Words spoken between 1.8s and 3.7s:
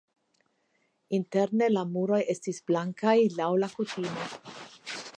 muroj estis blankaj laŭ